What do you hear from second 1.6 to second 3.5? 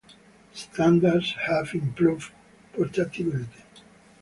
improved portability.